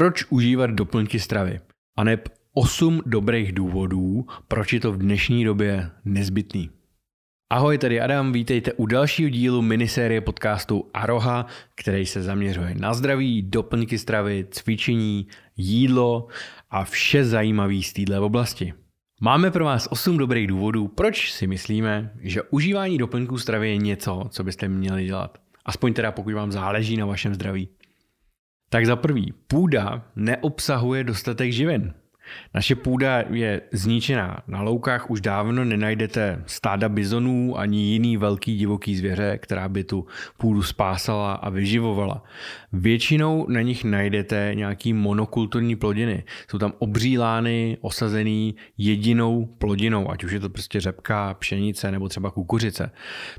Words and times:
Proč 0.00 0.24
užívat 0.30 0.70
doplňky 0.70 1.20
stravy? 1.20 1.60
A 1.98 2.04
neb 2.04 2.28
8 2.52 3.02
dobrých 3.06 3.52
důvodů, 3.52 4.26
proč 4.48 4.72
je 4.72 4.80
to 4.80 4.92
v 4.92 4.98
dnešní 4.98 5.44
době 5.44 5.90
nezbytný. 6.04 6.70
Ahoj, 7.52 7.78
tady 7.78 8.00
Adam, 8.00 8.32
vítejte 8.32 8.72
u 8.72 8.86
dalšího 8.86 9.30
dílu 9.30 9.62
minisérie 9.62 10.20
podcastu 10.20 10.90
Aroha, 10.94 11.46
který 11.74 12.06
se 12.06 12.22
zaměřuje 12.22 12.74
na 12.74 12.94
zdraví, 12.94 13.42
doplňky 13.42 13.98
stravy, 13.98 14.46
cvičení, 14.50 15.26
jídlo 15.56 16.26
a 16.70 16.84
vše 16.84 17.24
zajímavé 17.24 17.82
z 17.82 17.92
této 17.92 18.26
oblasti. 18.26 18.74
Máme 19.20 19.50
pro 19.50 19.64
vás 19.64 19.88
8 19.90 20.18
dobrých 20.18 20.46
důvodů, 20.46 20.88
proč 20.88 21.32
si 21.32 21.46
myslíme, 21.46 22.12
že 22.20 22.42
užívání 22.42 22.98
doplňků 22.98 23.38
stravy 23.38 23.68
je 23.70 23.76
něco, 23.76 24.26
co 24.30 24.44
byste 24.44 24.68
měli 24.68 25.04
dělat. 25.04 25.38
Aspoň 25.64 25.92
teda 25.92 26.12
pokud 26.12 26.34
vám 26.34 26.52
záleží 26.52 26.96
na 26.96 27.06
vašem 27.06 27.34
zdraví. 27.34 27.68
Tak 28.72 28.86
za 28.86 28.96
prvý, 28.96 29.34
půda 29.46 30.02
neobsahuje 30.16 31.04
dostatek 31.04 31.52
živin. 31.52 31.92
Naše 32.54 32.74
půda 32.74 33.24
je 33.30 33.60
zničená. 33.72 34.42
Na 34.46 34.62
loukách 34.62 35.10
už 35.10 35.20
dávno 35.20 35.64
nenajdete 35.64 36.42
stáda 36.46 36.88
bizonů 36.88 37.58
ani 37.58 37.78
jiný 37.82 38.16
velký 38.16 38.56
divoký 38.56 38.96
zvěře, 38.96 39.38
která 39.42 39.68
by 39.68 39.84
tu 39.84 40.06
půdu 40.38 40.62
spásala 40.62 41.32
a 41.32 41.48
vyživovala. 41.48 42.22
Většinou 42.72 43.46
na 43.48 43.60
nich 43.60 43.84
najdete 43.84 44.50
nějaký 44.54 44.92
monokulturní 44.92 45.76
plodiny. 45.76 46.24
Jsou 46.50 46.58
tam 46.58 46.72
obří 46.78 47.18
lány 47.18 47.78
osazený 47.80 48.54
jedinou 48.78 49.46
plodinou, 49.46 50.10
ať 50.10 50.24
už 50.24 50.32
je 50.32 50.40
to 50.40 50.48
prostě 50.48 50.80
řepka, 50.80 51.34
pšenice 51.34 51.90
nebo 51.90 52.08
třeba 52.08 52.30
kukuřice. 52.30 52.90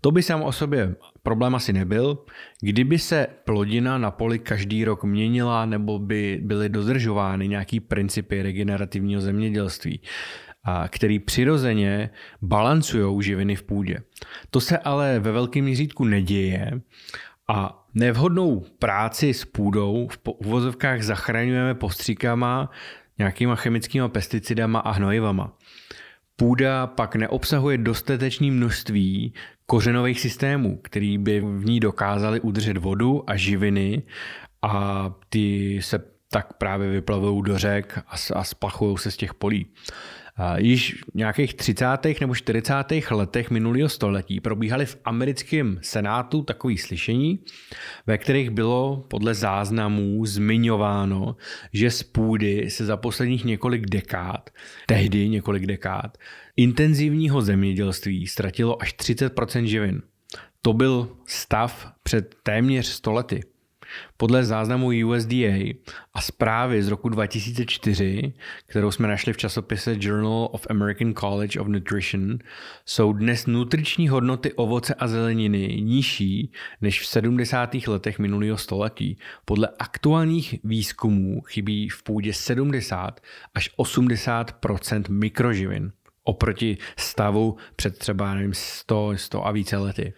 To 0.00 0.10
by 0.10 0.22
sám 0.22 0.42
o 0.42 0.52
sobě 0.52 0.94
problém 1.28 1.54
asi 1.54 1.72
nebyl. 1.72 2.18
Kdyby 2.60 2.98
se 2.98 3.26
plodina 3.44 3.98
na 3.98 4.10
poli 4.10 4.38
každý 4.38 4.84
rok 4.84 5.04
měnila 5.04 5.66
nebo 5.66 5.98
by 5.98 6.40
byly 6.42 6.68
dodržovány 6.68 7.48
nějaký 7.48 7.80
principy 7.80 8.42
regenerativního 8.42 9.20
zemědělství, 9.20 10.00
který 10.88 11.18
přirozeně 11.18 12.10
balancují 12.42 13.22
živiny 13.22 13.56
v 13.56 13.62
půdě. 13.62 13.96
To 14.50 14.60
se 14.60 14.78
ale 14.78 15.20
ve 15.20 15.32
velkém 15.32 15.64
měřítku 15.64 16.04
neděje 16.04 16.80
a 17.48 17.84
nevhodnou 17.94 18.64
práci 18.78 19.34
s 19.34 19.44
půdou 19.44 20.08
v 20.08 20.18
uvozovkách 20.24 21.02
zachraňujeme 21.02 21.74
postříkama, 21.74 22.70
nějakýma 23.18 23.56
chemickými 23.56 24.08
pesticidama 24.08 24.80
a 24.80 24.90
hnojivama. 24.90 25.52
Půda 26.40 26.86
pak 26.86 27.16
neobsahuje 27.16 27.78
dostatečné 27.78 28.50
množství 28.50 29.34
kořenových 29.66 30.20
systémů, 30.20 30.80
který 30.82 31.18
by 31.18 31.40
v 31.40 31.64
ní 31.64 31.80
dokázali 31.80 32.40
udržet 32.40 32.76
vodu 32.76 33.30
a 33.30 33.36
živiny 33.36 34.02
a 34.62 35.14
ty 35.28 35.78
se 35.82 35.98
tak 36.30 36.52
právě 36.52 36.90
vyplavují 36.90 37.42
do 37.42 37.58
řek 37.58 37.98
a 38.32 38.44
splachují 38.44 38.98
se 38.98 39.10
z 39.10 39.16
těch 39.16 39.34
polí. 39.34 39.66
Již 40.56 40.94
v 40.94 41.14
nějakých 41.14 41.54
30. 41.54 41.86
nebo 42.20 42.34
40. 42.34 42.74
letech 43.10 43.50
minulého 43.50 43.88
století 43.88 44.40
probíhaly 44.40 44.86
v 44.86 44.98
americkém 45.04 45.78
senátu 45.82 46.42
takové 46.42 46.74
slyšení, 46.76 47.38
ve 48.06 48.18
kterých 48.18 48.50
bylo 48.50 49.04
podle 49.08 49.34
záznamů 49.34 50.26
zmiňováno, 50.26 51.36
že 51.72 51.90
z 51.90 52.02
půdy 52.02 52.70
se 52.70 52.84
za 52.84 52.96
posledních 52.96 53.44
několik 53.44 53.86
dekád, 53.86 54.50
tehdy 54.86 55.28
několik 55.28 55.66
dekád, 55.66 56.18
intenzivního 56.56 57.42
zemědělství 57.42 58.26
ztratilo 58.26 58.82
až 58.82 58.94
30% 58.94 59.64
živin. 59.64 60.02
To 60.62 60.72
byl 60.72 61.16
stav 61.26 61.92
před 62.02 62.34
téměř 62.42 62.86
stolety. 62.86 63.42
Podle 64.16 64.44
záznamu 64.44 64.90
USDA 65.06 65.74
a 66.14 66.20
zprávy 66.20 66.82
z 66.82 66.88
roku 66.88 67.08
2004, 67.08 68.32
kterou 68.66 68.90
jsme 68.90 69.08
našli 69.08 69.32
v 69.32 69.36
časopise 69.36 69.96
Journal 69.98 70.48
of 70.52 70.66
American 70.70 71.14
College 71.14 71.60
of 71.60 71.66
Nutrition, 71.66 72.38
jsou 72.84 73.12
dnes 73.12 73.46
nutriční 73.46 74.08
hodnoty 74.08 74.52
ovoce 74.52 74.94
a 74.94 75.08
zeleniny 75.08 75.80
nižší 75.80 76.52
než 76.80 77.00
v 77.00 77.06
70. 77.06 77.74
letech 77.86 78.18
minulého 78.18 78.56
století. 78.56 79.18
Podle 79.44 79.68
aktuálních 79.78 80.54
výzkumů 80.64 81.42
chybí 81.42 81.88
v 81.88 82.02
půdě 82.02 82.32
70 82.32 83.20
až 83.54 83.70
80% 83.78 85.04
mikroživin 85.08 85.92
oproti 86.28 86.78
stavu 86.96 87.56
před 87.76 87.98
třeba 87.98 88.34
nevím, 88.34 88.54
100, 88.54 89.12
100 89.16 89.46
a 89.46 89.52
více 89.52 89.76
lety. 89.76 90.12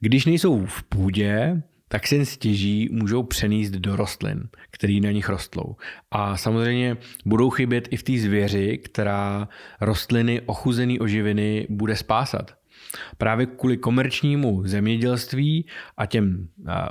Když 0.00 0.26
nejsou 0.26 0.66
v 0.66 0.82
půdě, 0.82 1.62
tak 1.94 2.06
se 2.06 2.24
stěží 2.24 2.88
můžou 2.92 3.22
přenést 3.22 3.70
do 3.70 3.96
rostlin, 3.96 4.48
které 4.70 5.00
na 5.02 5.10
nich 5.10 5.28
rostlou. 5.28 5.76
A 6.10 6.36
samozřejmě 6.36 6.96
budou 7.26 7.50
chybět 7.50 7.88
i 7.90 7.96
v 7.96 8.02
té 8.02 8.18
zvěři, 8.18 8.78
která 8.78 9.48
rostliny 9.80 10.40
ochuzený 10.46 11.00
o 11.00 11.06
živiny 11.06 11.66
bude 11.70 11.96
spásat. 11.96 12.54
Právě 13.18 13.46
kvůli 13.46 13.76
komerčnímu 13.76 14.62
zemědělství 14.66 15.66
a 15.96 16.06
těm 16.06 16.48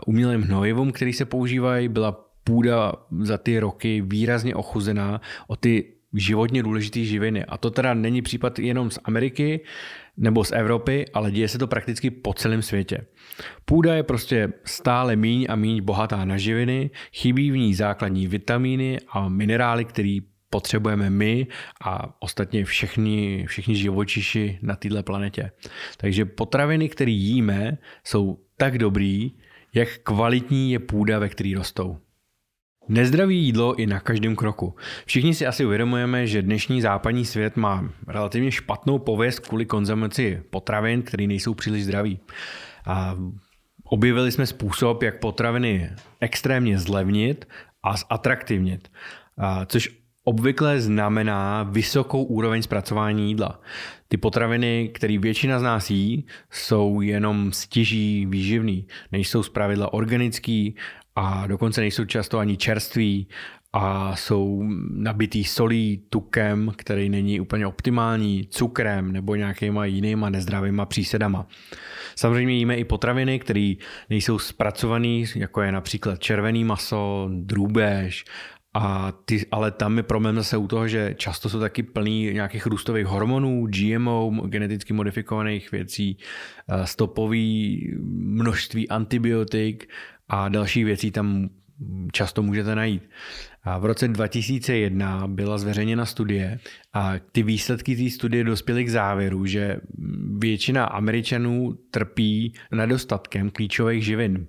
umělým 0.07 0.41
hnojivům, 0.41 0.91
které 0.91 1.13
se 1.13 1.25
používají, 1.25 1.87
byla 1.87 2.11
půda 2.43 2.93
za 3.19 3.37
ty 3.37 3.59
roky 3.59 4.01
výrazně 4.01 4.55
ochuzená 4.55 5.21
o 5.47 5.55
ty 5.55 5.93
životně 6.13 6.63
důležité 6.63 6.99
živiny. 6.99 7.45
A 7.45 7.57
to 7.57 7.71
teda 7.71 7.93
není 7.93 8.21
případ 8.21 8.59
jenom 8.59 8.91
z 8.91 8.99
Ameriky 9.03 9.59
nebo 10.17 10.43
z 10.43 10.51
Evropy, 10.51 11.05
ale 11.13 11.31
děje 11.31 11.47
se 11.47 11.57
to 11.57 11.67
prakticky 11.67 12.11
po 12.11 12.33
celém 12.33 12.61
světě. 12.61 13.05
Půda 13.65 13.95
je 13.95 14.03
prostě 14.03 14.53
stále 14.65 15.15
míň 15.15 15.45
a 15.49 15.55
míň 15.55 15.83
bohatá 15.83 16.25
na 16.25 16.37
živiny, 16.37 16.89
chybí 17.13 17.51
v 17.51 17.57
ní 17.57 17.73
základní 17.73 18.27
vitamíny 18.27 18.99
a 19.09 19.29
minerály, 19.29 19.85
které 19.85 20.17
potřebujeme 20.49 21.09
my 21.09 21.47
a 21.85 22.21
ostatně 22.21 22.65
všichni, 22.65 23.45
všichni 23.47 23.75
živočiši 23.75 24.59
na 24.61 24.75
této 24.75 25.03
planetě. 25.03 25.51
Takže 25.97 26.25
potraviny, 26.25 26.89
které 26.89 27.11
jíme, 27.11 27.77
jsou 28.03 28.39
tak 28.57 28.77
dobrý, 28.77 29.31
jak 29.73 29.97
kvalitní 30.03 30.71
je 30.71 30.79
půda, 30.79 31.19
ve 31.19 31.29
které 31.29 31.53
rostou. 31.55 31.97
Nezdraví 32.87 33.43
jídlo 33.45 33.75
i 33.75 33.85
na 33.85 33.99
každém 33.99 34.35
kroku. 34.35 34.75
Všichni 35.05 35.33
si 35.33 35.45
asi 35.45 35.65
uvědomujeme, 35.65 36.27
že 36.27 36.41
dnešní 36.41 36.81
západní 36.81 37.25
svět 37.25 37.57
má 37.57 37.89
relativně 38.07 38.51
špatnou 38.51 38.99
pověst 38.99 39.39
kvůli 39.39 39.65
konzumaci 39.65 40.43
potravin, 40.49 41.01
které 41.01 41.27
nejsou 41.27 41.53
příliš 41.53 41.83
zdraví. 41.83 42.19
A 42.85 43.15
objevili 43.83 44.31
jsme 44.31 44.45
způsob, 44.45 45.03
jak 45.03 45.19
potraviny 45.19 45.89
extrémně 46.19 46.79
zlevnit 46.79 47.47
a 47.83 47.95
zatraktivnit, 47.97 48.91
a 49.37 49.65
což 49.65 49.89
obvykle 50.23 50.81
znamená 50.81 51.63
vysokou 51.63 52.23
úroveň 52.23 52.61
zpracování 52.61 53.27
jídla. 53.27 53.61
Ty 54.07 54.17
potraviny, 54.17 54.89
které 54.93 55.17
většina 55.17 55.59
z 55.59 55.63
nás 55.63 55.89
jí, 55.89 56.25
jsou 56.51 57.01
jenom 57.01 57.51
stěží 57.51 58.25
výživný. 58.25 58.87
Nejsou 59.11 59.43
zpravidla 59.43 59.93
organický 59.93 60.75
a 61.15 61.47
dokonce 61.47 61.81
nejsou 61.81 62.05
často 62.05 62.39
ani 62.39 62.57
čerství 62.57 63.27
a 63.73 64.15
jsou 64.15 64.63
nabitý 64.89 65.43
solí, 65.43 66.03
tukem, 66.09 66.71
který 66.75 67.09
není 67.09 67.39
úplně 67.39 67.67
optimální, 67.67 68.47
cukrem 68.49 69.11
nebo 69.11 69.35
nějakýma 69.35 69.85
jinýma 69.85 70.29
nezdravýma 70.29 70.85
přísedama. 70.85 71.47
Samozřejmě 72.15 72.53
jíme 72.53 72.75
i 72.75 72.83
potraviny, 72.83 73.39
které 73.39 73.73
nejsou 74.09 74.39
zpracované, 74.39 75.23
jako 75.35 75.61
je 75.61 75.71
například 75.71 76.19
červený 76.19 76.63
maso, 76.63 77.29
drůbež, 77.33 78.25
a 78.75 79.11
ty, 79.25 79.45
ale 79.51 79.71
tam 79.71 79.97
je 79.97 80.03
problém 80.03 80.35
zase 80.35 80.57
u 80.57 80.67
toho, 80.67 80.87
že 80.87 81.15
často 81.17 81.49
jsou 81.49 81.59
taky 81.59 81.83
plný 81.83 82.33
nějakých 82.33 82.65
růstových 82.65 83.05
hormonů, 83.05 83.67
GMO, 83.67 84.31
geneticky 84.47 84.93
modifikovaných 84.93 85.71
věcí, 85.71 86.17
eh, 86.67 86.87
stopový 86.87 87.91
množství 88.09 88.89
antibiotik 88.89 89.89
a 90.29 90.49
další 90.49 90.83
věcí 90.83 91.11
tam 91.11 91.49
často 92.11 92.43
můžete 92.43 92.75
najít. 92.75 93.09
A 93.63 93.77
v 93.77 93.85
roce 93.85 94.07
2001 94.07 95.27
byla 95.27 95.57
zveřejněna 95.57 96.05
studie 96.05 96.59
a 96.93 97.13
ty 97.31 97.43
výsledky 97.43 97.95
té 97.95 98.09
studie 98.09 98.43
dospěly 98.43 98.83
k 98.83 98.89
závěru, 98.89 99.45
že 99.45 99.77
většina 100.37 100.85
Američanů 100.85 101.77
trpí 101.91 102.53
nedostatkem 102.71 103.49
klíčových 103.49 104.05
živin. 104.05 104.47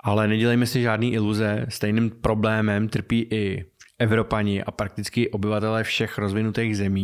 Ale 0.00 0.28
nedělejme 0.28 0.66
si 0.66 0.82
žádný 0.82 1.12
iluze, 1.12 1.66
stejným 1.68 2.10
problémem 2.10 2.88
trpí 2.88 3.28
i 3.30 3.64
Evropani 3.98 4.62
a 4.62 4.70
prakticky 4.70 5.30
obyvatelé 5.30 5.84
všech 5.84 6.18
rozvinutých 6.18 6.76
zemí, 6.76 6.96